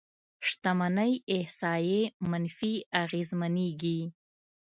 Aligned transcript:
شتمنۍ 0.47 1.11
احصایې 1.35 2.01
منفي 2.29 2.73
اغېزمنېږي. 3.03 3.99